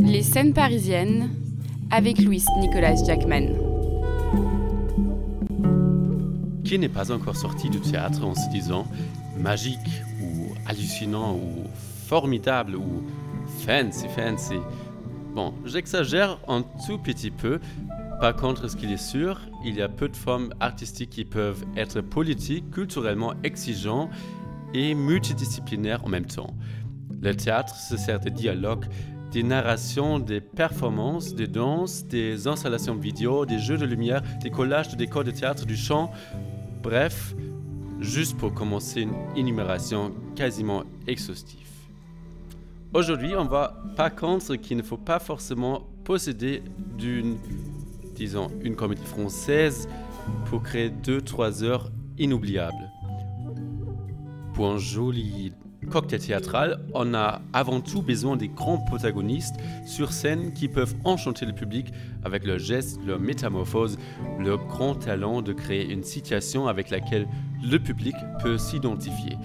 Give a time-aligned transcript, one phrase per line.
[0.00, 1.30] Les scènes parisiennes
[1.90, 3.48] avec Louis Nicolas Jackman.
[6.64, 8.86] Qui n'est pas encore sorti du théâtre en se disant
[9.38, 9.78] magique
[10.22, 11.64] ou hallucinant ou
[12.06, 13.02] formidable ou
[13.64, 14.56] fancy, fancy?
[15.34, 17.60] Bon, j'exagère un tout petit peu.
[18.20, 21.64] Par contre, ce qu'il est sûr, il y a peu de formes artistiques qui peuvent
[21.76, 24.08] être politiques, culturellement exigeants
[24.72, 26.54] et multidisciplinaires en même temps.
[27.20, 28.86] Le théâtre se sert de dialogues,
[29.34, 34.90] des narrations, des performances, des danses, des installations vidéo, des jeux de lumière, des collages
[34.90, 36.12] de décors de théâtre, du chant.
[36.84, 37.34] Bref,
[37.98, 41.66] juste pour commencer une énumération quasiment exhaustive.
[42.92, 46.62] Aujourd'hui, on va par contre qu'il ne faut pas forcément posséder
[46.96, 47.36] d'une,
[48.14, 49.88] disons, une comédie française
[50.44, 52.88] pour créer 2-3 heures inoubliables.
[54.52, 55.52] Pour un joli
[55.94, 59.54] cocktail théâtral, on a avant tout besoin des grands protagonistes
[59.86, 61.92] sur scène qui peuvent enchanter le public
[62.24, 63.96] avec leurs gestes, leur métamorphose,
[64.40, 67.28] leur grand talent de créer une situation avec laquelle
[67.62, 69.36] le public peut s'identifier.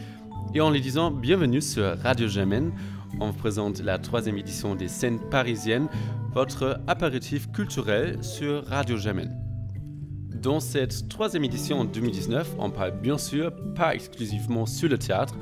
[0.56, 2.72] Et en les disant bienvenue sur Radio Jamen,
[3.19, 5.88] on vous présente la troisième édition des scènes parisiennes,
[6.34, 9.38] votre apéritif culturel sur Radio Jamen.
[10.41, 15.36] Dans cette troisième édition en 2019, on parle bien sûr pas exclusivement sur le théâtre,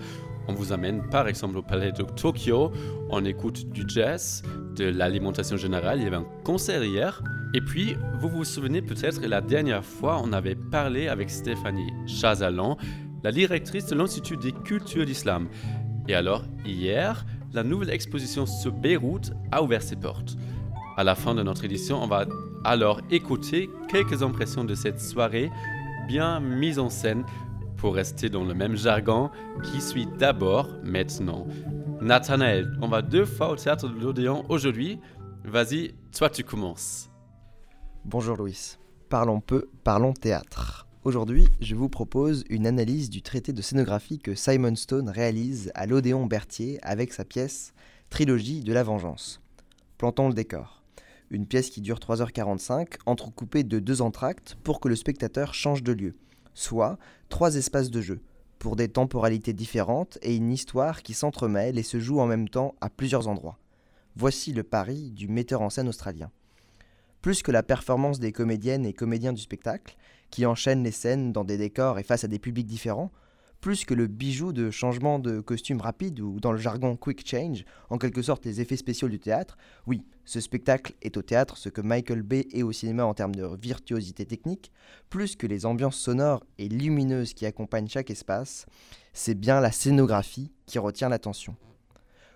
[0.47, 2.71] on vous amène par exemple au Palais de Tokyo,
[3.09, 4.43] on écoute du jazz,
[4.75, 7.21] de l'alimentation générale, il y avait un concert hier.
[7.53, 12.77] Et puis, vous vous souvenez peut-être la dernière fois, on avait parlé avec Stéphanie Chazalan,
[13.23, 15.47] la directrice de l'Institut des cultures d'islam.
[16.07, 20.37] Et alors, hier, la nouvelle exposition sur Beyrouth a ouvert ses portes.
[20.97, 22.25] À la fin de notre édition, on va
[22.63, 25.49] alors écouter quelques impressions de cette soirée
[26.07, 27.23] bien mise en scène
[27.77, 29.29] pour rester dans le même jargon,
[29.63, 31.47] qui suit d'abord maintenant.
[32.01, 34.99] Nathanaël, on va deux fois au théâtre de l'Odéon aujourd'hui.
[35.45, 37.09] Vas-y, toi tu commences.
[38.03, 38.77] Bonjour Louis.
[39.09, 40.87] Parlons peu, parlons théâtre.
[41.03, 45.85] Aujourd'hui, je vous propose une analyse du traité de scénographie que Simon Stone réalise à
[45.85, 47.73] l'Odéon Berthier avec sa pièce
[48.09, 49.41] Trilogie de la Vengeance.
[49.97, 50.83] Plantons le décor.
[51.29, 55.93] Une pièce qui dure 3h45, entrecoupée de deux entractes pour que le spectateur change de
[55.93, 56.15] lieu
[56.57, 56.97] soit
[57.29, 58.19] trois espaces de jeu,
[58.57, 62.73] pour des temporalités différentes et une histoire qui s'entremêle et se joue en même temps
[62.81, 63.59] à plusieurs endroits.
[64.15, 66.31] Voici le pari du metteur en scène australien.
[67.21, 69.95] Plus que la performance des comédiennes et comédiens du spectacle,
[70.31, 73.11] qui enchaînent les scènes dans des décors et face à des publics différents,
[73.61, 77.65] plus que le bijou de changement de costume rapide ou dans le jargon quick change,
[77.89, 79.57] en quelque sorte les effets spéciaux du théâtre,
[79.87, 83.35] oui, ce spectacle est au théâtre ce que Michael Bay est au cinéma en termes
[83.35, 84.71] de virtuosité technique,
[85.09, 88.65] plus que les ambiances sonores et lumineuses qui accompagnent chaque espace,
[89.13, 91.55] c'est bien la scénographie qui retient l'attention.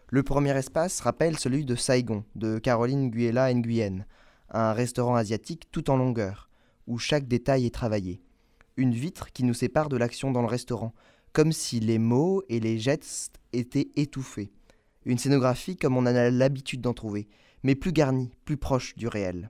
[0.08, 4.06] Le premier espace rappelle celui de Saigon, de Caroline Guyela Nguyen,
[4.50, 6.50] un restaurant asiatique tout en longueur,
[6.88, 8.22] où chaque détail est travaillé.
[8.76, 10.94] Une vitre qui nous sépare de l'action dans le restaurant,
[11.34, 14.52] comme si les mots et les gestes étaient étouffés.
[15.06, 17.28] Une scénographie comme on a l'habitude d'en trouver,
[17.64, 19.50] mais plus garnie, plus proche du réel.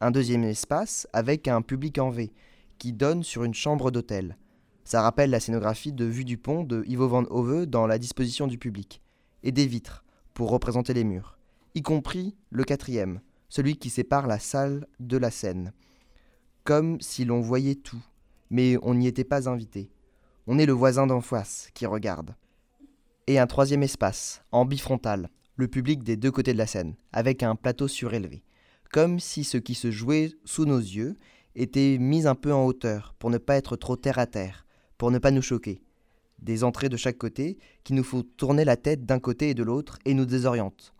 [0.00, 2.32] Un deuxième espace avec un public en V,
[2.78, 4.36] qui donne sur une chambre d'hôtel.
[4.84, 8.46] Ça rappelle la scénographie de Vue du pont de Ivo van Hove dans la disposition
[8.46, 9.00] du public.
[9.42, 10.04] Et des vitres,
[10.34, 11.38] pour représenter les murs.
[11.74, 15.72] Y compris le quatrième, celui qui sépare la salle de la scène.
[16.64, 18.02] Comme si l'on voyait tout,
[18.50, 19.90] mais on n'y était pas invité.
[20.46, 22.34] On est le voisin d'en face qui regarde.
[23.26, 27.42] Et un troisième espace, en bifrontal, le public des deux côtés de la scène, avec
[27.42, 28.44] un plateau surélevé,
[28.92, 31.16] comme si ce qui se jouait sous nos yeux
[31.54, 34.66] était mis un peu en hauteur, pour ne pas être trop terre à terre,
[34.98, 35.80] pour ne pas nous choquer.
[36.40, 39.62] Des entrées de chaque côté qui nous font tourner la tête d'un côté et de
[39.62, 40.92] l'autre et nous désorientent.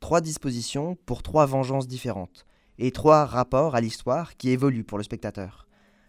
[0.00, 2.46] Trois dispositions pour trois vengeances différentes,
[2.78, 5.67] et trois rapports à l'histoire qui évoluent pour le spectateur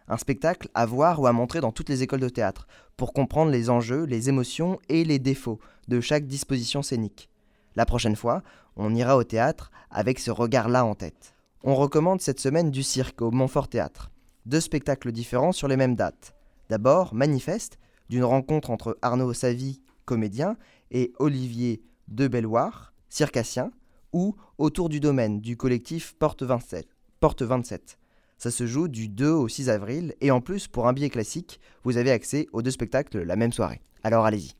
[0.09, 3.52] un spectacle à voir ou à montrer dans toutes les écoles de théâtre, pour comprendre
[3.52, 7.30] les enjeux, les émotions et les défauts de chaque disposition scénique.
[7.75, 8.44] La prochaine fois,
[8.76, 11.35] on ira au théâtre avec ce regard-là en tête.
[11.64, 14.11] On recommande cette semaine du cirque au Montfort Théâtre.
[14.46, 16.34] Deux spectacles différents sur les mêmes dates.
[16.70, 17.78] D'abord, Manifeste,
[18.09, 20.58] d'une rencontre entre Arnaud Savy, comédien,
[20.91, 23.72] et Olivier Debelloir, circassien,
[24.14, 26.88] ou Autour du domaine du collectif Porte 27.
[27.20, 27.98] Porte 27.
[28.40, 31.59] Ça se joue du 2 au 6 avril et en plus, pour un billet classique,
[31.84, 33.82] vous avez accès aux deux spectacles la même soirée.
[34.02, 34.53] Alors allez-y.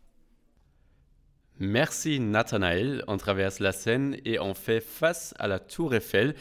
[1.60, 3.06] Merci Nathanaël.
[3.08, 6.36] On traverse la Seine et on fait face à la Tour Eiffel.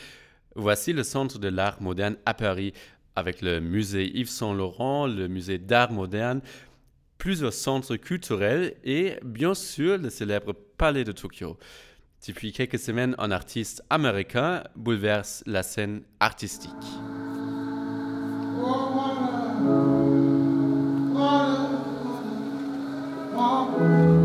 [0.57, 2.73] Voici le centre de l'art moderne à Paris,
[3.15, 6.41] avec le musée Yves Saint Laurent, le musée d'art moderne,
[7.19, 11.57] plusieurs centres culturels et bien sûr le célèbre Palais de Tokyo.
[12.27, 16.73] Depuis quelques semaines, un artiste américain bouleverse la scène artistique.
[19.69, 21.73] Water, water,
[23.35, 24.18] water.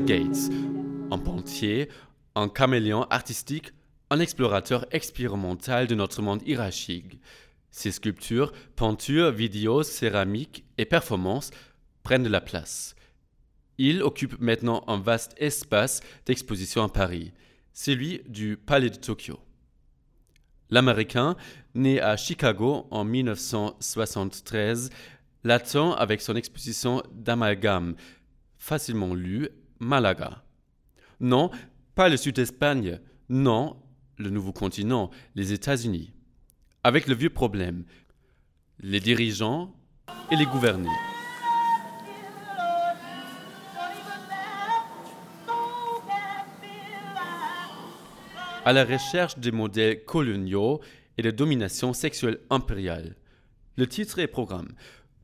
[0.00, 0.50] Gates,
[1.10, 1.88] un pontier,
[2.34, 3.72] un caméléon artistique,
[4.10, 7.20] un explorateur expérimental de notre monde hiérarchique.
[7.70, 11.50] Ses sculptures, peintures, vidéos, céramiques et performances
[12.02, 12.96] prennent de la place.
[13.78, 17.32] Il occupe maintenant un vaste espace d'exposition à Paris,
[17.72, 19.38] celui du Palais de Tokyo.
[20.70, 21.36] L'Américain,
[21.74, 24.90] né à Chicago en 1973,
[25.44, 27.94] l'attend avec son exposition d'amalgame,
[28.58, 29.50] facilement lue,
[29.84, 30.42] Malaga.
[31.20, 31.50] Non,
[31.94, 33.76] pas le sud d'Espagne, non,
[34.16, 36.12] le nouveau continent, les États-Unis.
[36.82, 37.84] Avec le vieux problème,
[38.80, 39.74] les dirigeants
[40.30, 40.88] et les gouvernés.
[48.64, 50.80] À la recherche des modèles coloniaux
[51.18, 53.16] et de domination sexuelle impériale.
[53.76, 54.72] Le titre et programme.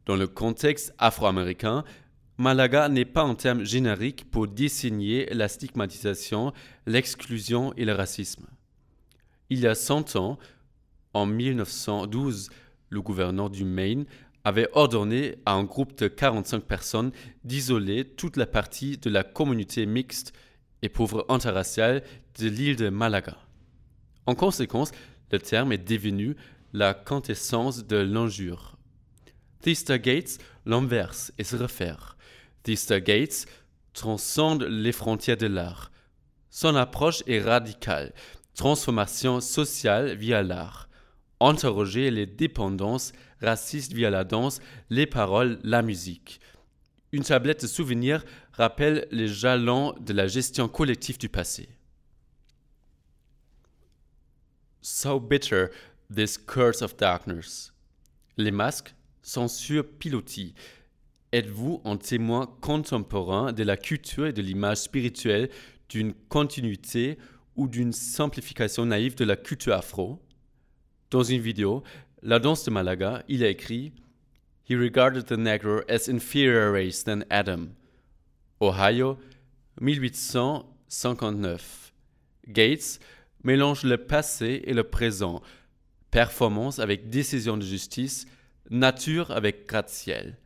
[0.04, 1.84] Dans le contexte afro-américain,
[2.40, 6.54] Malaga n'est pas un terme générique pour désigner la stigmatisation,
[6.86, 8.46] l'exclusion et le racisme.
[9.50, 10.38] Il y a 100 ans,
[11.12, 12.48] en 1912,
[12.88, 14.06] le gouverneur du Maine
[14.42, 17.12] avait ordonné à un groupe de 45 personnes
[17.44, 20.32] d'isoler toute la partie de la communauté mixte
[20.80, 22.02] et pauvre interraciale
[22.38, 23.36] de l'île de Malaga.
[24.24, 24.92] En conséquence,
[25.30, 26.36] le terme est devenu
[26.72, 28.78] la quintessence de l'injure.
[29.60, 32.16] Thista Gates l'inverse et se réfère.
[32.62, 33.46] Thista Gates
[33.92, 35.90] transcende les frontières de l'art.
[36.50, 38.12] Son approche est radicale,
[38.54, 40.88] transformation sociale via l'art.
[41.40, 44.60] Interroger les dépendances racistes via la danse,
[44.90, 46.40] les paroles, la musique.
[47.12, 51.68] Une tablette de souvenirs rappelle les jalons de la gestion collective du passé.
[54.82, 55.68] So bitter,
[56.14, 57.72] this curse of darkness.
[58.36, 60.54] Les masques sur pilotis.
[61.32, 65.48] Êtes-vous un témoin contemporain de la culture et de l'image spirituelle
[65.88, 67.18] d'une continuité
[67.54, 70.20] ou d'une simplification naïve de la culture afro?
[71.12, 71.84] Dans une vidéo,
[72.22, 73.92] La danse de Malaga, il a écrit
[74.68, 77.68] He regarded the Negro as inferior race than Adam.
[78.60, 79.16] Ohio,
[79.80, 81.92] 1859.
[82.48, 82.98] Gates
[83.44, 85.42] mélange le passé et le présent,
[86.10, 88.26] performance avec décision de justice,
[88.68, 90.36] nature avec gratte-ciel.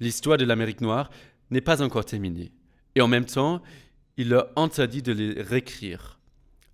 [0.00, 1.10] L'histoire de l'Amérique noire
[1.50, 2.52] n'est pas encore terminée,
[2.94, 3.62] et en même temps,
[4.16, 6.18] il leur interdit de les réécrire.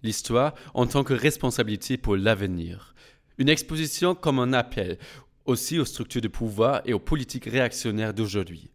[0.03, 2.95] L'histoire en tant que responsabilité pour l'avenir.
[3.39, 4.99] Une exposition comme un appel
[5.45, 8.71] aussi aux structures de pouvoir et aux politiques réactionnaires d'aujourd'hui.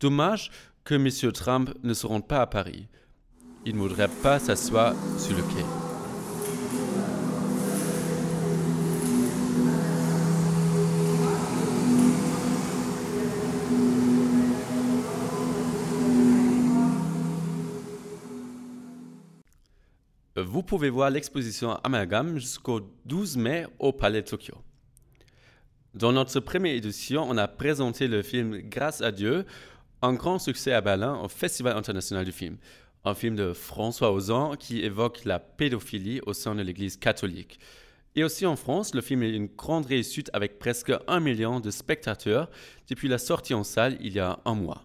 [0.00, 0.50] Dommage
[0.84, 1.32] que M.
[1.32, 2.88] Trump ne se rende pas à Paris.
[3.64, 5.83] Il ne voudrait pas s'asseoir sur le quai.
[20.44, 24.54] Vous pouvez voir l'exposition Amalgame jusqu'au 12 mai au Palais Tokyo.
[25.94, 29.46] Dans notre première édition, on a présenté le film Grâce à Dieu,
[30.02, 32.58] un grand succès à Berlin au Festival international du film.
[33.04, 37.58] Un film de François Ozan qui évoque la pédophilie au sein de l'Église catholique.
[38.14, 41.70] Et aussi en France, le film est une grande réussite avec presque un million de
[41.70, 42.50] spectateurs
[42.88, 44.84] depuis la sortie en salle il y a un mois.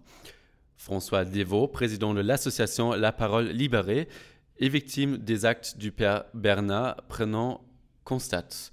[0.78, 4.08] François Devaux, président de l'association La Parole Libérée,
[4.60, 7.62] est victime des actes du père Bernard prenant
[8.04, 8.72] constate.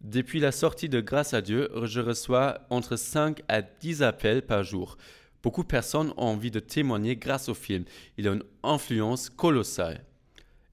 [0.00, 4.62] Depuis la sortie de Grâce à Dieu, je reçois entre 5 à 10 appels par
[4.62, 4.96] jour.
[5.42, 7.84] Beaucoup de personnes ont envie de témoigner grâce au film.
[8.18, 10.04] Il a une influence colossale.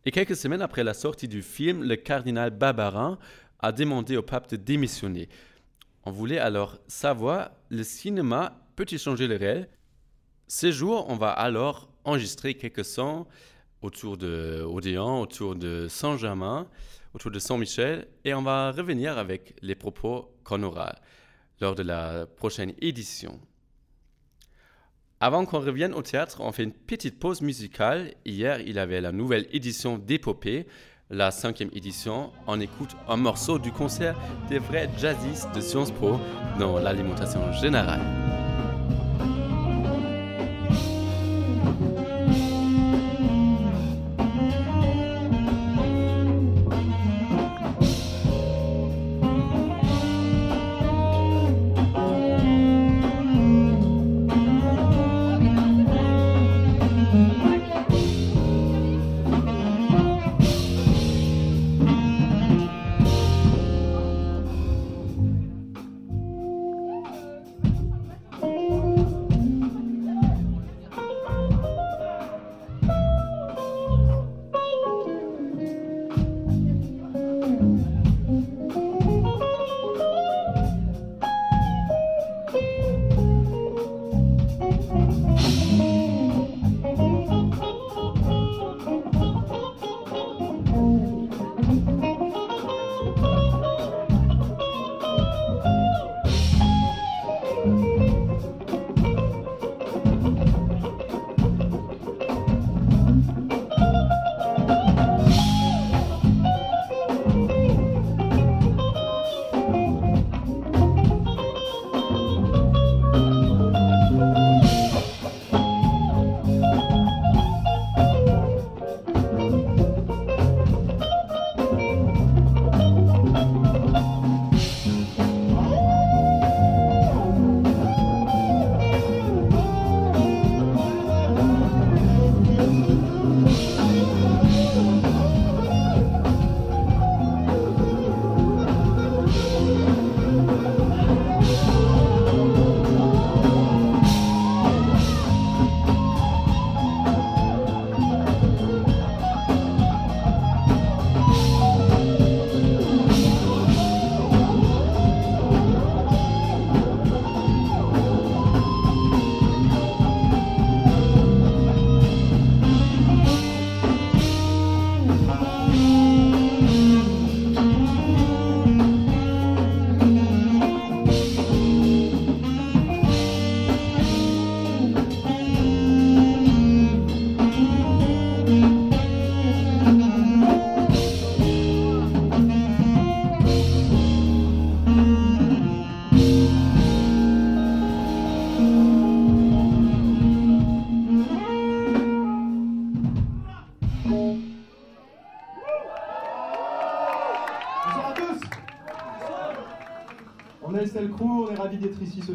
[0.05, 3.17] Et quelques semaines après la sortie du film, le cardinal Barbarin
[3.59, 5.29] a demandé au pape de démissionner.
[6.05, 9.69] On voulait alors savoir, le cinéma peut-il changer le réel?
[10.47, 13.25] Ces jours, on va alors enregistrer quelques sons
[13.83, 16.67] autour de Odéon, autour de Saint-Germain,
[17.13, 20.95] autour de Saint-Michel, et on va revenir avec les propos qu'on aura
[21.61, 23.39] lors de la prochaine édition.
[25.19, 28.13] Avant qu'on revienne au théâtre, on fait une petite pause musicale.
[28.25, 30.65] Hier, il y avait la nouvelle édition d'Épopée.
[31.09, 36.19] la cinquième édition, on écoute un morceau du concert des vrais jazzistes de Sciences Po
[36.59, 38.42] dans l'alimentation générale.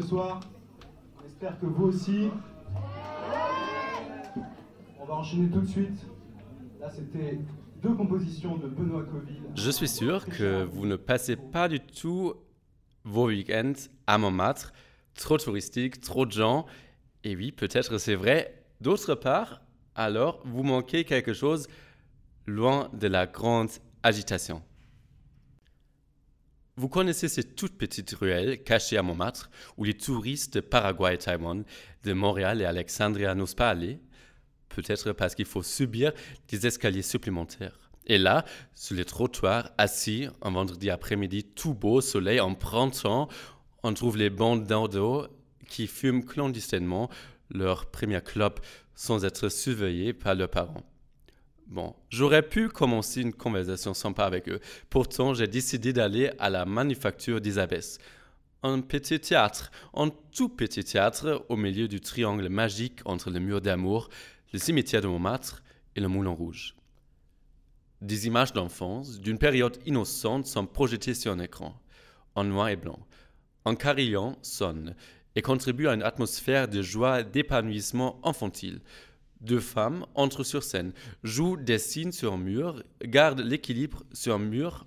[0.09, 0.39] Soir.
[1.21, 2.29] J'espère que vous aussi.
[4.99, 6.05] On va enchaîner tout de suite.
[6.79, 7.39] Là, c'était
[7.81, 9.43] deux compositions de Benoît Coville.
[9.55, 12.33] Je suis sûr que vous ne passez pas du tout
[13.03, 13.73] vos week-ends
[14.07, 14.73] à Montmartre.
[15.13, 16.65] Trop touristique, trop de gens.
[17.23, 18.63] Et oui, peut-être c'est vrai.
[18.81, 19.61] D'autre part,
[19.93, 21.67] alors, vous manquez quelque chose
[22.47, 23.69] loin de la grande
[24.01, 24.63] agitation.
[26.79, 31.17] Vous connaissez ces toutes petites ruelles cachées à Montmartre où les touristes de Paraguay et
[31.17, 31.65] Taïwan,
[32.05, 33.99] de Montréal et Alexandria n'osent pas aller?
[34.69, 36.13] Peut-être parce qu'il faut subir
[36.47, 37.77] des escaliers supplémentaires.
[38.05, 38.45] Et là,
[38.75, 43.27] sur les trottoirs, assis un vendredi après-midi, tout beau, soleil en printemps,
[43.83, 45.27] on trouve les bandes d'ado
[45.67, 47.09] qui fument clandestinement
[47.49, 50.85] leur première clope sans être surveillés par leurs parents.
[51.69, 54.59] Bon, j'aurais pu commencer une conversation sympa avec eux.
[54.89, 57.99] Pourtant, j'ai décidé d'aller à la Manufacture d'Isabès.
[58.63, 63.61] Un petit théâtre, un tout petit théâtre au milieu du triangle magique entre le mur
[63.61, 64.09] d'amour,
[64.51, 65.61] le cimetière de Montmartre
[65.95, 66.75] et le Moulin Rouge.
[68.01, 71.79] Des images d'enfance, d'une période innocente, sont projetées sur un écran,
[72.33, 72.99] en noir et blanc.
[73.65, 74.95] Un carillon sonne
[75.35, 78.81] et contribue à une atmosphère de joie, d'épanouissement infantile.
[79.41, 80.93] Deux femmes entrent sur scène,
[81.23, 84.85] jouent des signes sur un mur, gardent l'équilibre sur un mur,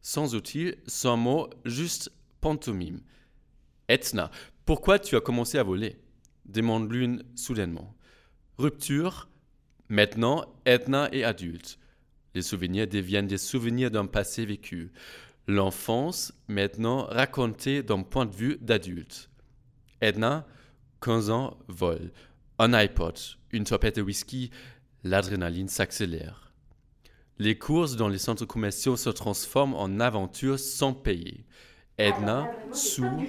[0.00, 3.00] sans outils, sans mots, juste pantomime.
[3.88, 4.30] Etna,
[4.64, 5.96] pourquoi tu as commencé à voler?
[6.44, 7.94] demande l'une soudainement.
[8.58, 9.28] Rupture.
[9.88, 11.78] Maintenant, Etna est adulte.
[12.34, 14.92] Les souvenirs deviennent des souvenirs d'un passé vécu.
[15.46, 19.28] L'enfance, maintenant, racontée d'un point de vue d'adulte.
[20.00, 20.46] Edna,
[21.00, 22.12] 15 ans, vole.
[22.58, 23.18] Un iPod,
[23.52, 24.50] une topette de whisky,
[25.04, 26.52] l'adrénaline s'accélère.
[27.38, 31.44] Les courses dans les centres commerciaux se transforment en aventures sans payer.
[31.98, 33.24] Edna s'ouvre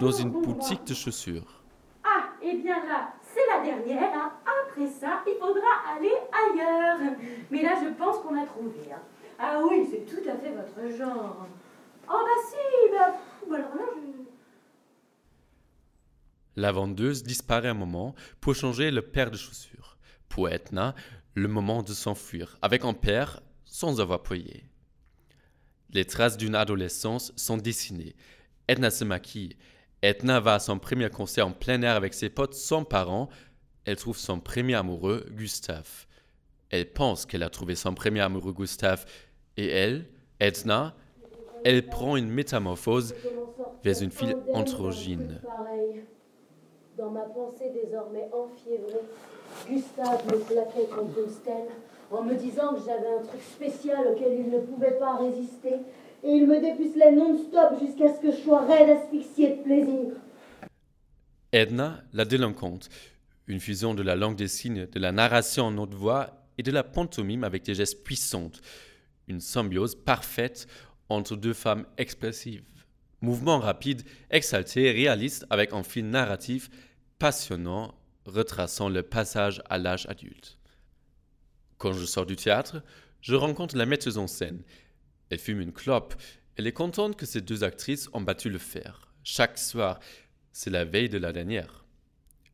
[0.00, 1.62] dans une boutique de chaussures.
[2.04, 4.32] Ah, et eh bien là, c'est la dernière, hein.
[4.44, 7.16] après ça, il faudra aller ailleurs.
[7.50, 8.90] Mais là, je pense qu'on a trouvé.
[8.92, 8.98] hein.
[9.38, 11.46] Ah oui, c'est tout à fait votre genre.
[12.08, 13.14] Oh bah si, bah,
[13.48, 14.23] bah alors là, je...
[16.56, 19.98] La vendeuse disparaît un moment pour changer le paire de chaussures.
[20.28, 20.94] Pour Edna,
[21.34, 24.64] le moment de s'enfuir avec un père sans avoir payé.
[25.90, 28.14] Les traces d'une adolescence sont dessinées.
[28.68, 29.56] Edna se maquille.
[30.02, 33.28] Edna va à son premier concert en plein air avec ses potes sans parents.
[33.84, 36.06] Elle trouve son premier amoureux, Gustave.
[36.70, 39.06] Elle pense qu'elle a trouvé son premier amoureux, Gustave.
[39.56, 40.08] Et elle,
[40.40, 40.96] Edna,
[41.64, 43.14] elle prend une métamorphose
[43.82, 45.40] vers une fille androgyne.
[46.96, 49.02] Dans ma pensée désormais enfiévrée,
[49.68, 51.68] Gustave me plaquait contre une stèle
[52.08, 55.74] en me disant que j'avais un truc spécial auquel il ne pouvait pas résister.
[56.22, 60.12] Et il me dépucelait non-stop jusqu'à ce que je sois raide asphyxiée de plaisir.
[61.52, 62.88] Edna, la délinquante,
[63.48, 66.70] une fusion de la langue des signes, de la narration en haute voix et de
[66.70, 68.52] la pantomime avec des gestes puissants.
[69.26, 70.68] Une symbiose parfaite
[71.08, 72.62] entre deux femmes expressives.
[73.24, 76.68] Mouvement rapide, exalté, réaliste avec un fil narratif
[77.18, 77.94] passionnant
[78.26, 80.58] retraçant le passage à l'âge adulte.
[81.78, 82.82] Quand je sors du théâtre,
[83.22, 84.62] je rencontre la metteuse en scène.
[85.30, 86.14] Elle fume une clope.
[86.56, 89.10] Elle est contente que ces deux actrices ont battu le fer.
[89.22, 90.00] Chaque soir,
[90.52, 91.86] c'est la veille de la dernière.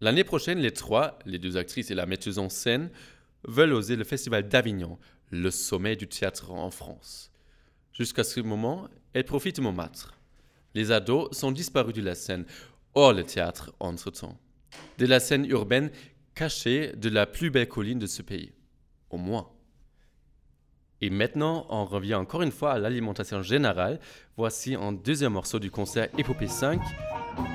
[0.01, 2.93] L'année prochaine, les trois, les deux actrices et la metteuse en scène,
[3.43, 5.01] veulent oser le Festival d'Avignon,
[5.31, 7.33] le sommet du théâtre en France.
[7.93, 10.20] Jusqu'à ce moment, elles profitent de Montmartre.
[10.75, 12.45] Les ados sont disparus de la scène,
[12.95, 14.39] hors le théâtre entre-temps.
[14.99, 15.91] De la scène urbaine
[16.35, 18.53] cachée de la plus belle colline de ce pays.
[19.11, 19.49] Au moins.
[21.01, 24.01] Et maintenant, on revient encore une fois à l'alimentation générale.
[24.37, 26.81] Voici un deuxième morceau du concert Épopée 5,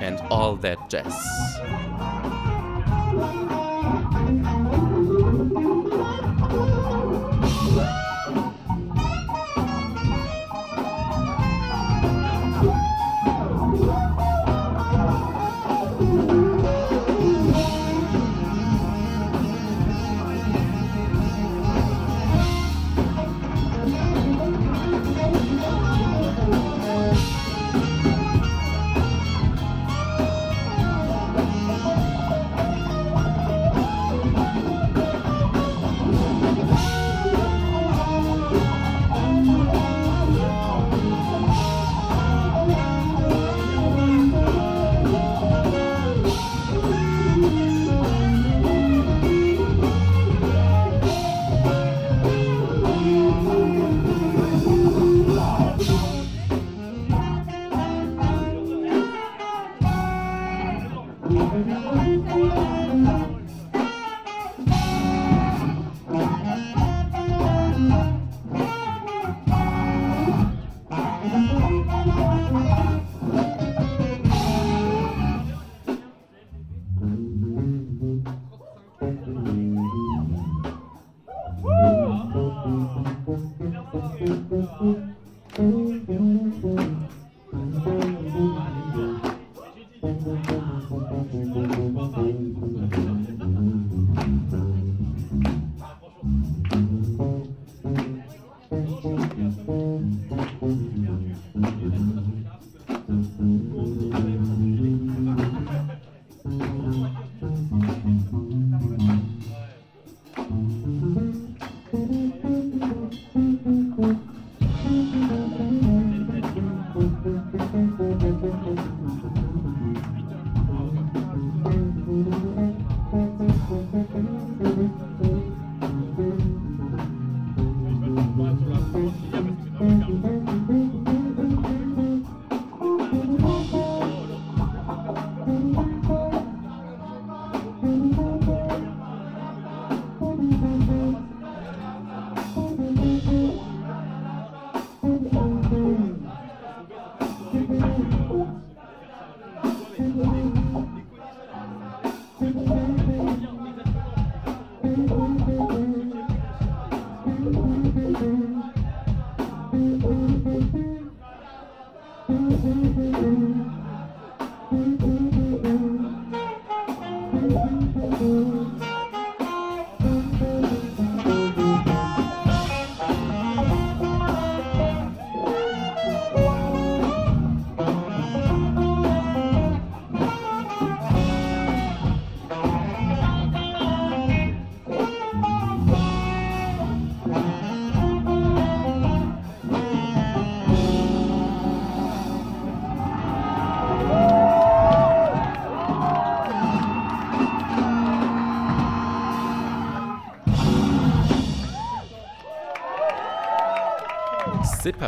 [0.02, 2.15] And All That Jazz.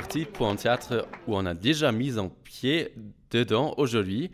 [0.01, 2.95] Parti pour un théâtre où on a déjà mis un pied
[3.33, 4.31] dedans aujourd'hui.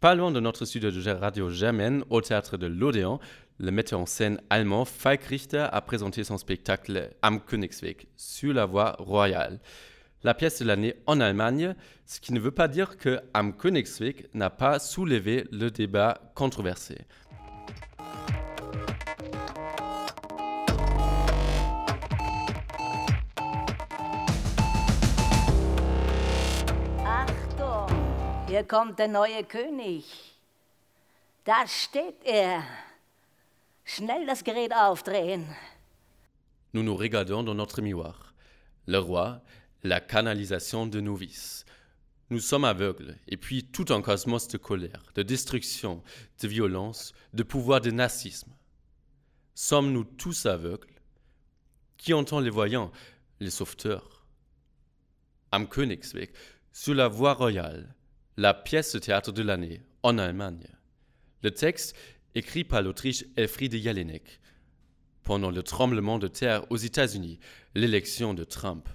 [0.00, 3.20] Pas loin de notre studio de radio Germaine, au théâtre de l'Odéon,
[3.58, 8.64] le metteur en scène allemand Falk Richter a présenté son spectacle Am Königsweg sur la
[8.64, 9.60] voie royale.
[10.22, 11.74] La pièce de l'année en Allemagne,
[12.06, 16.96] ce qui ne veut pas dire que Am Königsweg n'a pas soulevé le débat controversé.
[28.54, 30.04] Hier kommt der neue König.
[31.44, 32.62] Da steht er.
[33.84, 35.44] Schnell das Gerät aufdrehen.
[36.72, 38.32] Nous nous regardons dans notre miroir.
[38.86, 39.42] Le roi,
[39.82, 41.64] la canalisation de nos vices.
[42.30, 46.02] Nous sommes aveugles, et puis tout un cosmos de colère, de destruction,
[46.40, 48.52] de violence, de pouvoir, de nazisme.
[49.56, 51.00] Sommes-nous tous aveugles?
[51.96, 52.92] Qui entend les voyants
[53.40, 54.24] Les sauveteurs?
[55.50, 56.30] Am Königsweg,
[56.72, 57.94] sur la voie royale,
[58.36, 60.66] la pièce de théâtre de l'année, en Allemagne.
[61.42, 61.96] Le texte
[62.34, 64.40] écrit par l'Autriche Elfriede Jelinek
[65.22, 67.38] pendant le tremblement de terre aux États-Unis,
[67.74, 68.88] l'élection de Trump.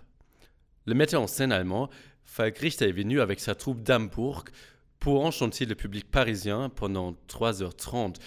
[0.86, 1.89] Le metteur en scène allemand,
[2.23, 4.45] Falk est venu avec sa troupe d'Hambourg
[4.99, 8.17] pour enchanter le public parisien pendant 3h30,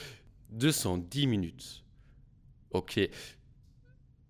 [0.51, 1.85] 210 minutes.
[2.73, 2.99] Ok,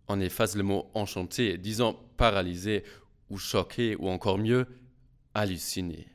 [0.09, 2.85] on efface le mot enchanté, disons paralysé
[3.31, 4.67] ou choqué ou encore mieux,
[5.33, 6.12] halluciné.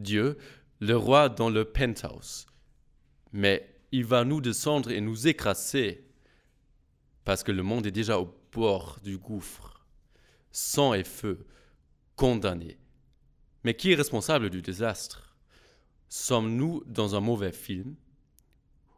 [0.00, 0.36] Dieu,
[0.80, 2.46] le roi dans le penthouse,
[3.32, 6.06] mais il va nous descendre et nous écraser
[7.24, 9.86] parce que le monde est déjà au bord du gouffre,
[10.50, 11.46] sang et feu,
[12.16, 12.78] condamné.
[13.62, 15.36] Mais qui est responsable du désastre?
[16.08, 17.94] Sommes-nous dans un mauvais film?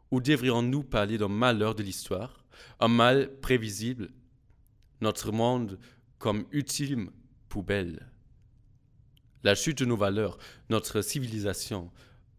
[0.09, 2.45] Ou devrions-nous parler d'un malheur de l'histoire,
[2.79, 4.09] un mal prévisible,
[5.01, 5.79] notre monde
[6.17, 7.11] comme ultime
[7.49, 8.12] poubelle
[9.43, 10.37] La chute de nos valeurs,
[10.69, 11.91] notre civilisation,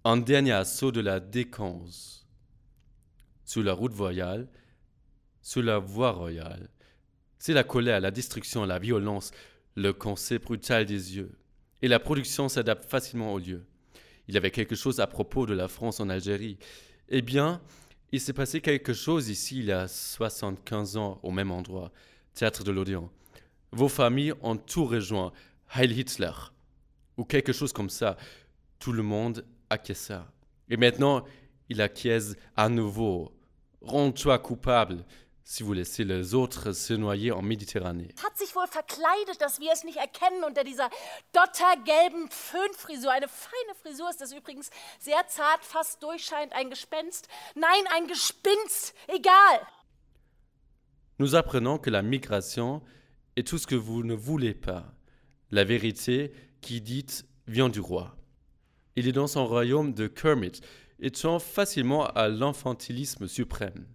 [0.05, 2.27] un dernier assaut de la décence.
[3.45, 4.49] Sur la route royale,
[5.43, 6.71] sur la voie royale,
[7.39, 9.33] c'est la colère, la destruction, la violence,
[9.77, 11.33] le concept brutal des yeux.
[11.83, 13.67] Et la production s'adapte facilement au lieu.
[14.27, 16.57] Il y avait quelque chose à propos de la France en Algérie.
[17.11, 17.61] Eh bien,
[18.13, 21.93] il s'est passé quelque chose ici il y a 75 ans au même endroit,
[22.33, 23.11] théâtre de l'Odéon.
[23.73, 25.35] Vos familles ont tout rejoint,
[25.75, 26.33] Heil Hitler,
[27.17, 28.17] ou quelque chose comme ça.
[28.79, 30.27] Tout le monde acquiesça.
[30.69, 31.25] Et maintenant,
[31.69, 33.33] il acquiesce à nouveau.
[33.81, 35.05] Rends-toi coupable
[35.47, 38.09] si vous laissez les autres se noyer en Méditerranée.
[38.25, 40.89] Hat sich wohl verkleidet, dass wir es nicht erkennen unter dieser
[41.33, 43.13] dottergelben Föhnfrisur.
[43.13, 47.29] Eine feine Frisur ist das übrigens, sehr zart, fast durchscheinend ein Gespenst.
[47.55, 48.95] Nein, ein Gespinst.
[49.07, 49.61] Egal.
[51.19, 52.83] Nous apprenons que la migration
[53.37, 54.95] est tout ce que vous ne voulez pas.
[55.51, 56.33] La vérité
[56.65, 58.17] qui dite vient du roi.
[58.97, 60.61] Il est dans son royaume de Kermit,
[60.99, 63.87] étant facilement à l'enfantilisme suprême.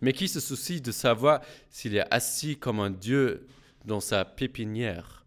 [0.00, 3.48] Mais qui se soucie de savoir s'il est assis comme un dieu
[3.84, 5.26] dans sa pépinière?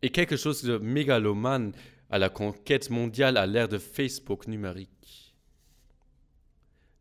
[0.00, 1.72] Et quelque chose de mégalomane
[2.08, 5.36] à la conquête mondiale à l'ère de Facebook numérique.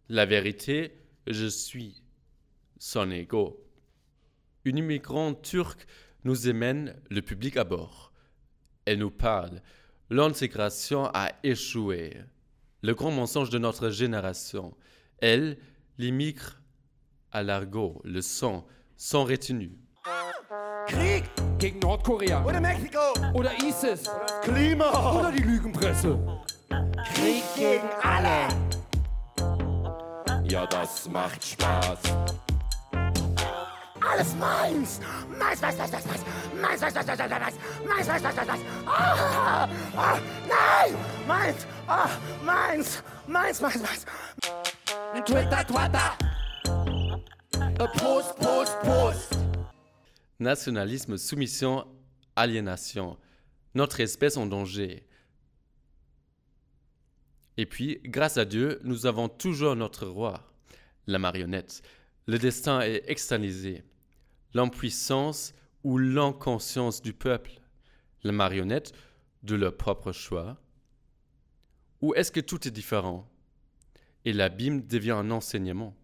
[0.09, 0.91] La vérité,
[1.25, 2.03] je suis
[2.79, 3.65] son ego.
[4.65, 5.87] Une immigrante turque
[6.25, 8.08] nous emmène le public à bord.
[8.89, 9.61] Elle nous parle,
[10.09, 12.17] L'intégration a échoué.
[12.81, 14.75] Le grand mensonge de notre génération.
[15.19, 15.59] Elle,
[15.99, 16.59] l'immigre
[17.31, 18.65] à l'argot, le sang,
[18.97, 19.77] sans retenue.
[20.87, 21.23] Krieg
[21.59, 22.97] gegen Nordkorea Oder Mexiko.
[23.35, 24.09] oder ISIS
[24.41, 24.89] Klima.
[25.19, 26.17] oder die Lügenpresse.
[27.13, 28.47] Krieg gegen alle.
[30.49, 31.99] Ja, das macht Spaß.
[34.01, 34.99] Alles meins.
[35.37, 36.23] Meins, meins, meins, meins, meins.
[36.61, 37.57] Meins, meins, meins, meins, meins, meins.
[37.85, 38.65] Meins, meins, meins, meins, meins.
[38.87, 40.95] Ah, ah, nein.
[41.27, 41.67] Meins.
[41.87, 42.09] Ah,
[42.43, 43.03] meins.
[43.27, 44.05] Meins, meins, meins.
[45.25, 46.17] Twitter, Twitter.
[47.79, 49.37] Äh, Prost, Prost, Prost.
[50.39, 51.85] Nationalisme, soumission,
[52.35, 53.17] aliénation.
[53.75, 55.05] Notre espèce en danger.
[57.57, 60.41] Et puis, grâce à Dieu, nous avons toujours notre roi,
[61.07, 61.81] la marionnette.
[62.29, 63.81] Le destin est externalisé.
[64.53, 67.59] L'impuissance ou l'inconscience du peuple,
[68.21, 68.91] la marionnette
[69.41, 70.61] de leur propre choix.
[72.01, 73.27] Ou est-ce que tout est différent?
[74.25, 75.95] Et l'abîme devient un enseignement.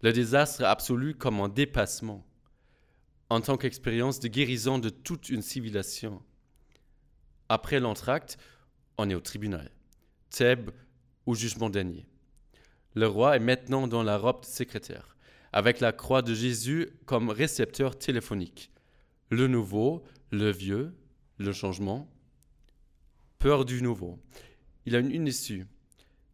[0.00, 2.24] Le désastre absolu comme un dépassement
[3.28, 6.22] en tant qu'expérience de guérison de toute une civilisation.
[7.50, 8.38] Après l'entracte,
[8.96, 9.70] on est au tribunal.
[10.30, 10.70] Thèbes
[11.26, 12.06] au jugement dernier.
[12.94, 15.13] Le roi est maintenant dans la robe de secrétaire,
[15.54, 18.72] avec la croix de Jésus comme récepteur téléphonique.
[19.30, 20.92] Le nouveau, le vieux,
[21.38, 22.10] le changement.
[23.38, 24.18] Peur du nouveau.
[24.84, 25.64] Il a une, issue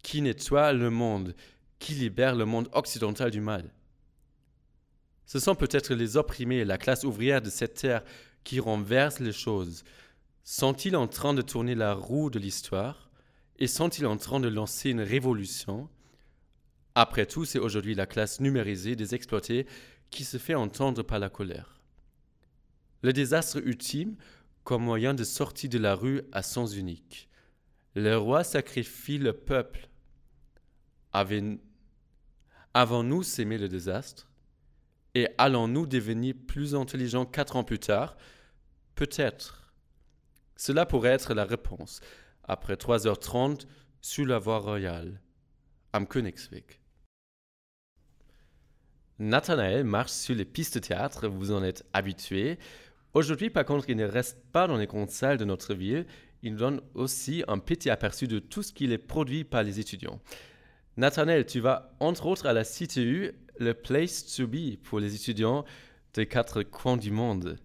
[0.02, 1.34] qui nettoie le monde,
[1.78, 3.74] qui libère le monde occidental du mal.
[5.26, 8.02] Ce sont peut-être les opprimés, la classe ouvrière de cette terre,
[8.42, 9.84] qui renversent les choses.
[10.44, 13.10] Sont-ils en train de tourner la roue de l'histoire
[13.58, 15.90] et sont-ils en train de lancer une révolution
[16.94, 19.66] Après tout, c'est aujourd'hui la classe numérisée des exploités
[20.10, 21.80] qui se fait entendre par la colère.
[23.02, 24.16] Le désastre ultime
[24.64, 27.28] comme moyen de sortie de la rue à sens unique.
[27.94, 29.88] Le roi sacrifie le peuple.
[31.12, 31.62] Avons-nous
[33.22, 34.30] s'aimer le désastre
[35.14, 38.16] Et allons-nous devenir plus intelligents quatre ans plus tard
[38.94, 39.72] Peut-être.
[40.56, 42.00] Cela pourrait être la réponse,
[42.44, 43.66] après 3h30
[44.02, 45.20] sur la voie royale,
[45.92, 46.79] am Königsweg.
[49.20, 52.58] Nathanaël marche sur les pistes de théâtre, vous en êtes habitué.
[53.12, 56.06] Aujourd'hui, par contre, il ne reste pas dans les grandes salles de notre ville,
[56.42, 59.78] il nous donne aussi un petit aperçu de tout ce qui est produit par les
[59.78, 60.20] étudiants.
[60.96, 65.66] Nathanaël, tu vas entre autres à la CTU, le place to be pour les étudiants
[66.14, 67.58] des quatre coins du monde.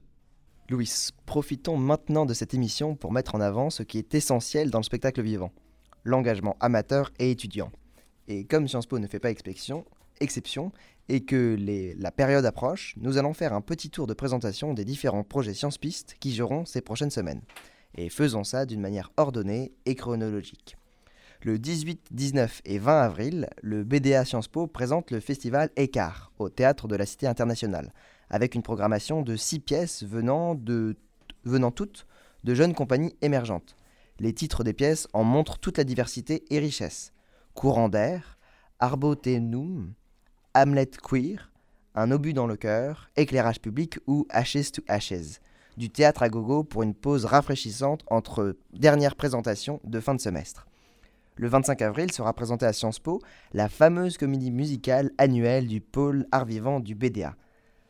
[0.70, 0.92] Louis,
[1.26, 4.84] profitons maintenant de cette émission pour mettre en avant ce qui est essentiel dans le
[4.84, 5.54] spectacle vivant
[6.06, 7.72] l'engagement amateur et étudiant.
[8.28, 9.86] Et comme Sciences Po ne fait pas exception,
[10.20, 10.72] exception
[11.08, 11.56] et que
[12.00, 15.78] la période approche, nous allons faire un petit tour de présentation des différents projets Sciences
[15.78, 17.42] Pistes qui joueront ces prochaines semaines.
[17.96, 20.78] Et faisons ça d'une manière ordonnée et chronologique.
[21.42, 26.50] Le 18, 19 et 20 avril, le BDA Sciences Po présente le festival Écart au
[26.50, 27.94] théâtre de la Cité internationale,
[28.30, 30.96] avec une programmation de six pièces venant, de,
[31.44, 32.08] venant toutes
[32.44, 33.76] de jeunes compagnies émergentes.
[34.20, 37.12] Les titres des pièces en montrent toute la diversité et richesse.
[37.54, 38.38] Courant d'air,
[38.80, 39.94] Arbotenum,
[40.56, 41.52] Hamlet Queer,
[41.96, 45.42] Un obus dans le cœur, Éclairage public ou Ashes to Ashes.
[45.76, 50.66] Du théâtre à gogo pour une pause rafraîchissante entre dernières présentations de fin de semestre.
[51.36, 53.20] Le 25 avril sera présentée à Sciences Po
[53.52, 57.36] la fameuse comédie musicale annuelle du pôle art vivant du BDA.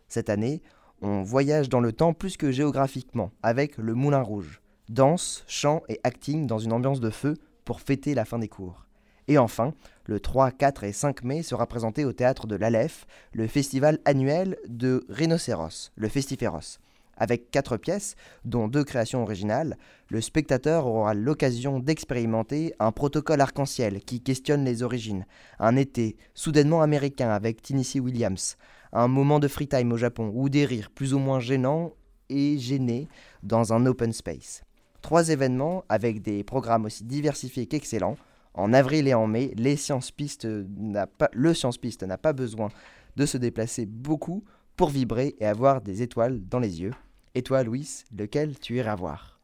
[0.08, 0.64] Cette année,
[1.04, 4.60] on voyage dans le temps plus que géographiquement avec le Moulin Rouge.
[4.90, 8.85] Danse, chant et acting dans une ambiance de feu pour fêter la fin des cours.
[9.28, 9.74] Et enfin,
[10.06, 14.58] le 3, 4 et 5 mai sera présenté au théâtre de l'Aleph le festival annuel
[14.68, 16.80] de Rhinocéros, le Festiféros.
[17.18, 19.78] Avec quatre pièces, dont deux créations originales,
[20.10, 25.26] le spectateur aura l'occasion d'expérimenter un protocole arc-en-ciel qui questionne les origines,
[25.60, 28.58] un été soudainement américain avec Tennessee Williams,
[28.92, 31.94] un moment de free time au Japon ou des rires plus ou moins gênants
[32.30, 33.08] et gênés
[33.44, 34.64] dans un open space.
[35.02, 38.18] Trois événements avec des programmes aussi diversifiés qu'excellents.
[38.58, 42.70] En avril et en mai, le Science Piste n'a pas besoin
[43.18, 44.46] de se déplacer beaucoup
[44.78, 46.94] pour vibrer et avoir des étoiles dans les yeux.
[47.34, 49.42] Et toi, Louis, lequel tu iras voir?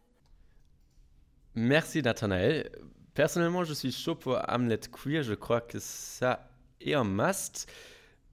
[1.55, 2.69] Merci Nathanaël.
[3.13, 5.23] Personnellement, je suis chaud pour Hamlet Queer.
[5.23, 7.69] Je crois que ça est un must,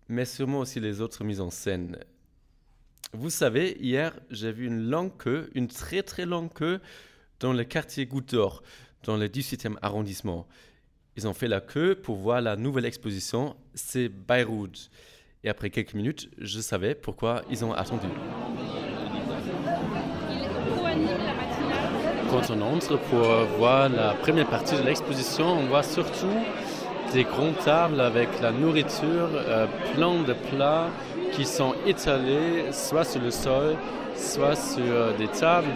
[0.08, 1.98] mais sûrement aussi les autres mises en scène.
[3.12, 6.80] Vous savez, hier, j'ai vu une longue queue, une très très longue queue,
[7.40, 8.62] dans le quartier Goutte d'Or,
[9.04, 10.46] dans le 18e arrondissement.
[11.16, 14.90] Ils ont fait la queue pour voir la nouvelle exposition, c'est Beyrouth.
[15.44, 18.08] Et après quelques minutes, je savais pourquoi ils ont attendu.
[22.30, 23.26] Quand on entre pour
[23.58, 26.26] voir la première partie de l'exposition, on voit surtout
[27.12, 30.90] des grandes tables avec la nourriture, euh, plein de plats
[31.32, 33.76] qui sont étalés soit sur le sol,
[34.14, 35.68] soit sur euh, des tables.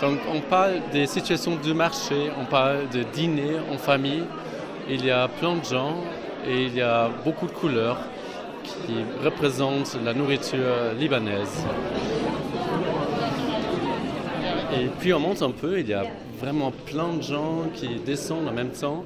[0.00, 4.24] Donc on parle des situations de marché, on parle de dîner en famille.
[4.90, 5.96] Il y a plein de gens
[6.46, 7.98] et il y a beaucoup de couleurs
[8.62, 11.64] qui représentent la nourriture libanaise.
[14.74, 16.04] Et puis on monte un peu, il y a
[16.38, 19.04] vraiment plein de gens qui descendent en même temps.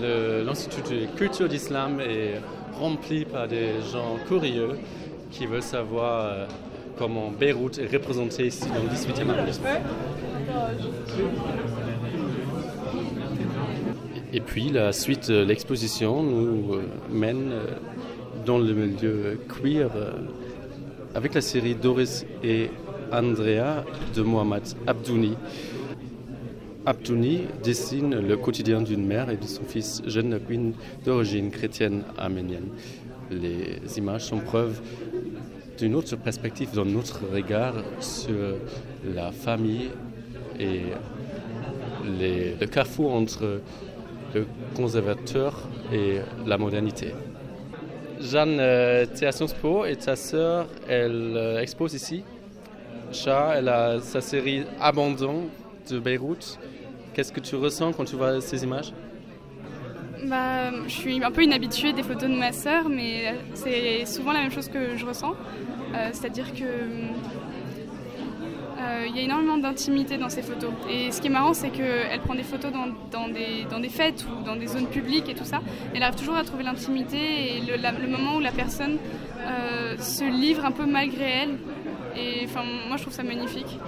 [0.00, 2.40] L'Institut de culture d'islam est
[2.78, 4.78] rempli par des gens curieux
[5.32, 6.46] qui veulent savoir euh,
[6.98, 9.68] comment Beyrouth est représentée ici dans le 18e arrondissement.
[14.32, 17.66] Et puis la suite de l'exposition nous euh, mène euh,
[18.44, 20.12] dans le milieu queer euh,
[21.14, 22.70] avec la série Doris et
[23.12, 25.36] Andrea de Mohamed Abdouni.
[26.84, 30.38] Abdouni dessine le quotidien d'une mère et de son fils jeune
[31.04, 32.68] d'origine chrétienne arménienne.
[33.30, 34.80] Les images sont preuve
[35.78, 38.56] d'une autre perspective, d'un autre regard sur
[39.14, 39.90] la famille
[40.58, 40.80] et
[42.18, 43.60] les- le carrefour entre
[44.34, 47.14] le conservateur et la modernité.
[48.20, 52.22] Jeanne, euh, tu es à Sciences Po et ta sœur, elle euh, expose ici
[53.12, 55.44] Shah, elle a sa série Abandon
[55.90, 56.58] de Beyrouth.
[57.14, 58.92] Qu'est-ce que tu ressens quand tu vois ces images?
[60.24, 64.40] Bah, je suis un peu inhabituée des photos de ma sœur, mais c'est souvent la
[64.40, 65.34] même chose que je ressens.
[65.94, 66.64] Euh, C'est-à-dire que
[68.78, 70.72] euh, il y a énormément d'intimité dans ces photos.
[70.90, 74.24] Et ce qui est marrant, c'est qu'elle prend des photos dans, des, dans, des, fêtes
[74.28, 75.60] ou dans des zones publiques et tout ça.
[75.94, 78.98] Elle arrive toujours à trouver l'intimité et le, moment où la personne
[79.40, 81.58] euh, se livre un peu malgré elle.
[82.16, 83.78] Et enfin, moi, je trouve ça magnifique.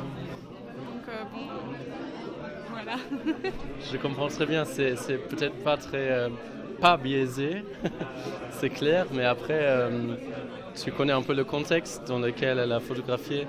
[2.88, 3.44] Voilà.
[3.92, 4.64] je comprends très bien.
[4.64, 4.94] C'est
[5.28, 6.10] peut-être pas très.
[6.10, 6.28] Euh,
[6.80, 7.64] pas biaisé,
[8.52, 10.14] c'est clair, mais après, euh,
[10.80, 13.46] tu connais un peu le contexte dans lequel elle a photographié.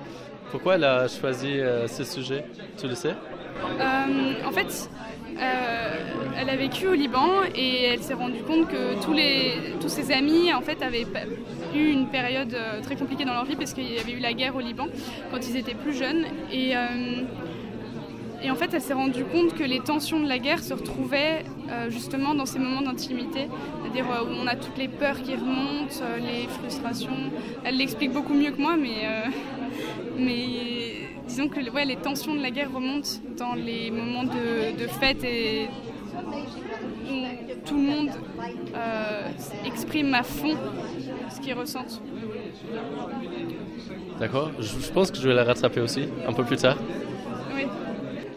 [0.50, 2.44] Pourquoi elle a choisi euh, ce sujet?
[2.76, 3.14] Tu le sais?
[3.80, 4.90] Euh, En fait,
[5.38, 10.12] elle a vécu au Liban et elle s'est rendue compte que tous, les, tous ses
[10.12, 11.06] amis en fait, avaient
[11.74, 14.56] eu une période très compliquée dans leur vie parce qu'il y avait eu la guerre
[14.56, 14.88] au Liban
[15.30, 16.24] quand ils étaient plus jeunes.
[16.52, 16.74] Et,
[18.42, 21.44] et en fait, elle s'est rendue compte que les tensions de la guerre se retrouvaient
[21.70, 23.48] euh, justement dans ces moments d'intimité,
[23.82, 27.30] c'est-à-dire euh, où on a toutes les peurs qui remontent, euh, les frustrations.
[27.64, 29.08] Elle l'explique beaucoup mieux que moi, mais,
[31.28, 35.68] disons que les tensions de la guerre remontent dans les moments de, de fête et
[37.10, 38.10] où tout le monde
[39.66, 40.56] exprime à fond
[41.28, 41.84] ce qu'il ressent.
[44.18, 46.76] D'accord, je pense que je vais la rattraper aussi un peu plus tard.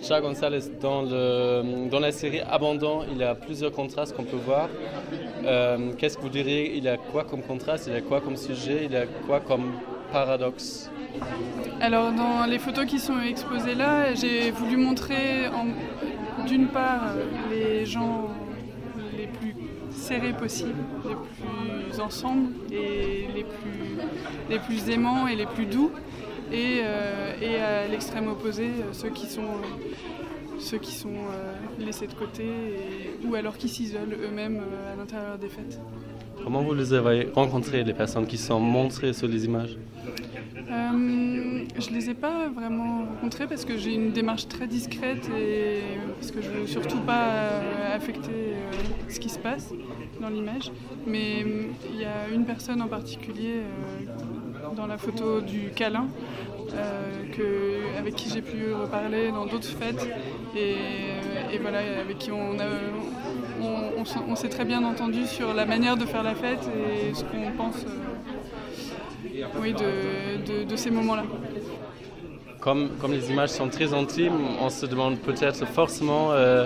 [0.03, 4.35] Charles Gonzalez, dans, le, dans la série Abandon, il y a plusieurs contrastes qu'on peut
[4.37, 4.67] voir.
[5.45, 8.19] Euh, Qu'est-ce que vous diriez Il y a quoi comme contraste Il y a quoi
[8.19, 9.71] comme sujet Il y a quoi comme
[10.11, 10.91] paradoxe?
[11.79, 15.49] Alors, dans les photos qui sont exposées là, j'ai voulu montrer
[16.47, 17.13] d'une part
[17.49, 18.27] les gens
[19.17, 19.55] les plus
[19.91, 21.15] serrés possibles, les
[21.91, 23.97] plus ensemble et les plus,
[24.49, 25.91] les plus aimants et les plus doux
[26.53, 32.07] et, euh, et à l'extrême opposé, ceux qui sont, euh, ceux qui sont euh, laissés
[32.07, 35.79] de côté et, ou alors qui s'isolent eux-mêmes euh, à l'intérieur des fêtes.
[36.43, 39.77] Comment vous les avez rencontrés, les personnes qui sont montrées sur les images?
[40.57, 45.29] Euh, Je ne les ai pas vraiment rencontrées parce que j'ai une démarche très discrète
[45.37, 45.81] et
[46.19, 49.73] parce que je ne veux surtout pas euh, affecter euh, ce qui se passe
[50.21, 50.71] dans l'image.
[51.07, 51.45] Mais
[51.91, 53.61] il y a une personne en particulier
[54.75, 56.07] dans la photo du câlin
[56.73, 60.07] euh, avec qui j'ai pu reparler dans d'autres fêtes
[60.55, 62.57] et, voilà, avec qui on,
[64.35, 67.85] s'est très bien entendu sur la manière de faire la fête et ce qu'on pense
[67.85, 71.23] euh, oui, de, ces moments-là.
[72.59, 76.65] Comme, comme, les images sont très intimes, on se demande peut-être forcément euh,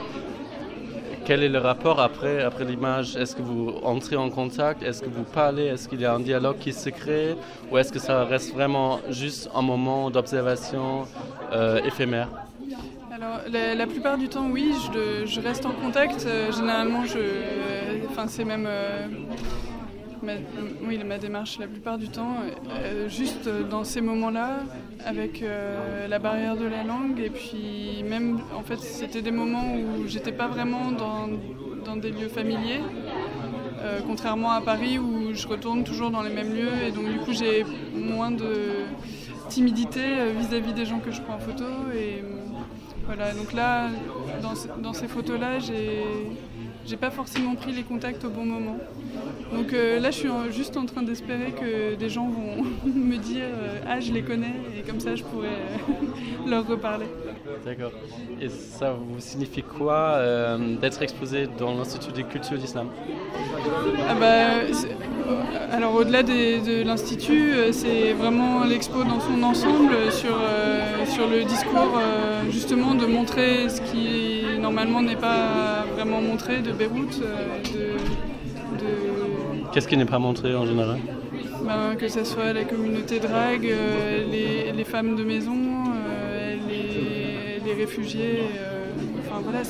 [1.28, 3.18] quel est le rapport après, après l'image?
[3.18, 4.82] Est-ce que vous entrez en contact?
[4.82, 5.66] Est-ce que vous parlez?
[5.66, 7.36] Est-ce qu'il y a un dialogue qui se crée?
[7.70, 11.06] Ou est-ce que ça reste vraiment juste un moment d'observation
[11.52, 12.30] euh, éphémère?
[13.14, 16.26] Alors, la, plupart du temps, oui, je, je reste en contact.
[16.26, 17.20] Euh, généralement, je,
[18.10, 19.08] enfin, c'est même euh,
[20.88, 22.36] oui, ma démarche la plupart du temps,
[22.70, 24.60] euh, juste dans ces moments-là,
[25.06, 27.20] avec euh, la barrière de la langue.
[27.20, 31.28] Et puis, même, en fait, c'était des moments où j'étais pas vraiment dans,
[31.86, 32.82] dans des lieux familiers.
[33.80, 37.20] Euh, contrairement à Paris où je retourne toujours dans les mêmes lieux et donc du
[37.20, 37.64] coup j'ai
[37.94, 38.86] moins de
[39.50, 40.02] timidité
[40.36, 42.24] vis-à-vis -vis des gens que je prends en photo et
[43.08, 43.88] voilà, donc là,
[44.42, 46.04] dans, dans ces photos-là, j'ai
[46.96, 48.78] pas forcément pris les contacts au bon moment.
[49.54, 53.18] Donc euh, là, je suis en, juste en train d'espérer que des gens vont me
[53.18, 57.08] dire euh, Ah, je les connais, et comme ça, je pourrais euh, leur reparler.
[57.66, 57.92] D'accord.
[58.42, 60.20] Et ça vous signifie quoi
[60.82, 62.88] d'être exposé dans l'Institut des cultures d'islam?
[64.08, 64.62] Ah bah,
[65.72, 70.38] Alors, au-delà de l'Institut, c'est vraiment l'expo dans son ensemble sur,
[71.08, 72.00] sur le discours,
[72.50, 74.27] justement, de montrer ce qui
[74.68, 77.22] normalement n'est pas vraiment montré de Beyrouth.
[77.22, 77.96] De,
[78.82, 78.92] de...
[79.72, 81.00] Qu'est-ce qui n'est pas montré en général
[81.64, 87.62] ben, Que ce soit la communauté drague, euh, les, les, femmes de maison, euh, les,
[87.66, 88.42] les, réfugiés.
[88.60, 88.92] Euh,
[89.22, 89.62] enfin voilà,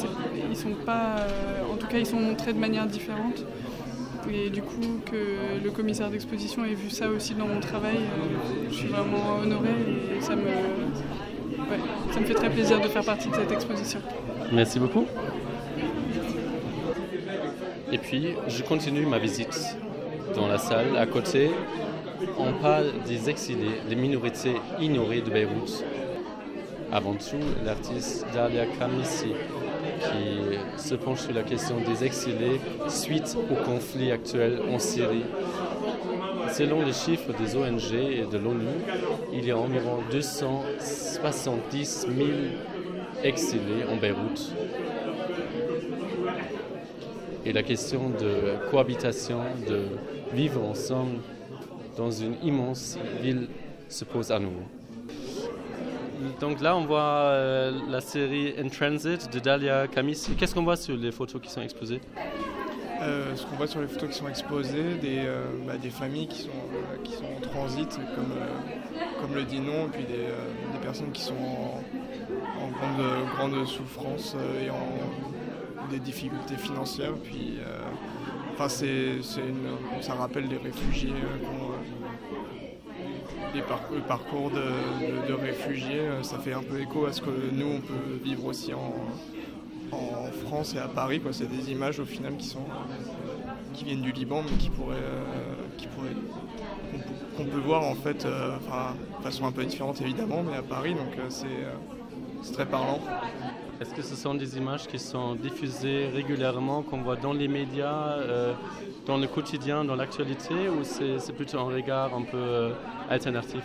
[0.49, 1.17] ils sont pas.
[1.71, 3.45] en tout cas, ils sont montrés de manière différente.
[4.33, 7.99] Et du coup, que le commissaire d'exposition ait vu ça aussi dans mon travail,
[8.69, 9.79] je suis vraiment honorée
[10.17, 11.79] et ça me, ouais,
[12.11, 14.01] ça me fait très plaisir de faire partie de cette exposition.
[14.51, 15.05] Merci beaucoup.
[17.91, 19.77] Et puis, je continue ma visite
[20.35, 21.51] dans la salle à côté.
[22.37, 25.83] On parle des exilés, des minorités ignorées de Beyrouth.
[26.91, 29.33] Avant tout, l'artiste Dalia Kamissi,
[29.99, 35.25] qui se penche sur la question des exilés suite au conflit actuel en Syrie.
[36.53, 38.65] selon les chiffres des ONG et de l'ONU,
[39.33, 42.27] il y a environ 270 000
[43.23, 44.53] exilés en Beyrouth.
[47.45, 49.83] Et la question de cohabitation, de
[50.33, 51.19] vivre ensemble
[51.97, 53.47] dans une immense ville
[53.87, 54.63] se pose à nouveau.
[56.41, 60.35] Donc là, on voit euh, la série In Transit de Dalia Kamisi.
[60.35, 62.01] Qu'est-ce qu'on voit sur les photos qui sont exposées?
[63.01, 66.27] Euh, ce qu'on voit sur les photos qui sont exposées, des, euh, bah, des familles
[66.27, 70.03] qui sont, euh, qui sont en transit, comme, euh, comme le dit non, et puis
[70.03, 71.83] des, euh, des personnes qui sont en
[72.77, 74.75] grande, grande souffrance euh, et en
[75.89, 77.13] des difficultés financières.
[77.23, 77.79] Puis, euh,
[78.53, 79.21] enfin, c'est,
[80.01, 81.71] ça rappelle des réfugiés, qu'on,
[83.57, 83.61] euh,
[83.95, 86.09] le parcours de, réfugiés.
[86.23, 88.93] Ça fait un peu écho à ce que nous, on peut vivre aussi en,
[90.45, 91.21] France et à Paris.
[91.31, 92.65] C'est des images au final qui, sont,
[93.73, 94.97] qui viennent du Liban, mais qui pourraient,
[95.77, 96.09] qui pourraient
[97.37, 100.93] qu'on peut- voir en fait, de façon un peu différente évidemment, mais à Paris.
[100.93, 101.47] Donc c'est
[102.41, 102.99] c'est très parlant.
[103.79, 108.13] Est-ce que ce sont des images qui sont diffusées régulièrement, qu'on voit dans les médias,
[108.17, 108.53] euh,
[109.05, 112.71] dans le quotidien, dans l'actualité, ou c'est plutôt un regard un peu euh,
[113.09, 113.61] alternatif?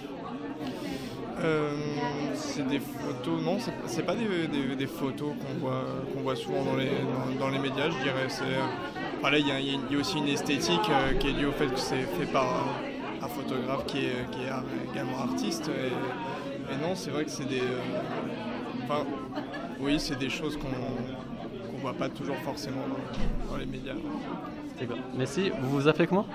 [1.42, 1.70] Euh,
[2.34, 3.56] c'est des photos, non,
[3.86, 7.50] c'est pas des, des- des photos qu'on voit, qu'on voit souvent dans les, dans, dans
[7.50, 8.28] les médias, je dirais.
[8.42, 8.60] Euh,
[9.18, 11.66] enfin, là, il y, a- y aussi une esthétique euh, qui est due au fait
[11.66, 14.62] que c'est fait par un, un photographe qui est, qui est ar-
[14.92, 15.68] également artiste.
[15.70, 17.62] Et, et non, c'est vrai que c'est des.
[18.92, 19.06] Enfin,
[19.80, 23.94] oui, c'est des choses qu'on qu'on voit pas toujours forcément dans, dans les médias.
[24.78, 24.98] D'accord.
[25.16, 25.50] Merci.
[25.60, 26.26] Vous vous appelez comment?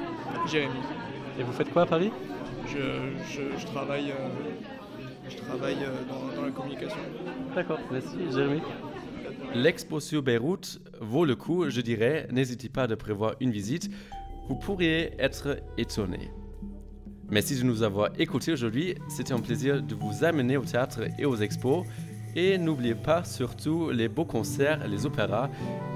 [0.48, 0.80] Jérémy.
[1.40, 2.12] Et vous faites quoi à Paris?
[2.68, 2.78] Je,
[3.30, 4.30] je, je travaille, euh,
[5.30, 6.98] je travaille euh, dans, dans la communication.
[7.56, 8.62] D'accord, merci Jérémy.
[9.54, 12.28] L'expo sur Beyrouth vaut le coup, je dirais.
[12.32, 13.90] N'hésitez pas de prévoir une visite.
[14.50, 16.32] Vous pourriez être étonné.
[17.30, 18.96] Merci de nous avoir écoutés aujourd'hui.
[19.10, 21.86] C'était un plaisir de vous amener au théâtre et aux expos.
[22.38, 25.50] Et n'oubliez pas surtout les beaux concerts, les opéras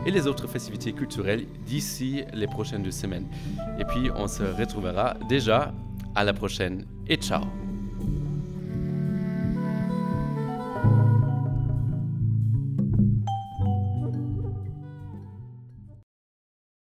[0.08, 3.28] et les autres festivités culturelles d'ici les prochaines semaines.
[3.80, 5.72] Et puis on se retrouvera déjà
[6.16, 7.44] à la prochaine et ciao